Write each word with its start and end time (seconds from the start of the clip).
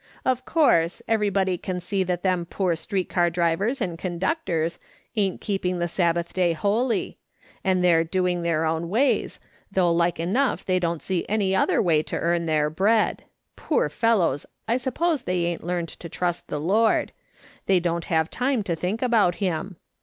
Of 0.25 0.45
course, 0.45 1.03
anybody 1.07 1.59
can 1.59 1.79
see 1.79 2.01
that 2.05 2.23
them 2.23 2.47
poor 2.49 2.75
street 2.75 3.07
car 3.07 3.29
drivers 3.29 3.79
and 3.79 3.99
conductors 3.99 4.79
ain't 5.15 5.41
keep 5.41 5.63
ing 5.63 5.77
the 5.77 5.87
Sabbath 5.87 6.33
day 6.33 6.53
holy; 6.53 7.19
and 7.63 7.83
they're 7.83 8.03
doing 8.03 8.41
their 8.41 8.65
own 8.65 8.89
ways, 8.89 9.39
though 9.71 9.91
like 9.91 10.19
enough 10.19 10.65
they 10.65 10.79
don't 10.79 11.03
see 11.03 11.23
any 11.29 11.55
other 11.55 11.79
way 11.83 12.01
to 12.01 12.17
earn 12.17 12.47
their 12.47 12.67
bread; 12.71 13.25
poor 13.55 13.89
fellows, 13.89 14.47
I 14.67 14.77
suppose 14.77 15.21
they 15.21 15.45
ain't 15.45 15.63
learned 15.63 15.89
to 15.89 16.09
trust 16.09 16.47
the 16.47 16.59
Lord; 16.59 17.11
they 17.67 17.79
don't 17.79 18.05
have 18.05 18.31
time 18.31 18.63
to 18.63 18.75
think 18.75 19.03
about 19.03 19.35
him. 19.35 19.75